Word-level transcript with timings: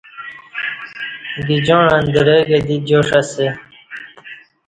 گجاعں 1.47 1.91
اندرہ 1.99 2.37
کہ 2.47 2.57
دی 2.65 2.75
جاݜ 2.87 3.09
اسہ 3.19 3.47